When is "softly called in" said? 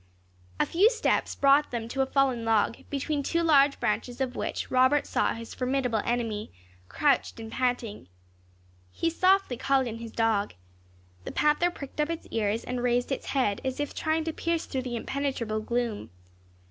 9.11-9.99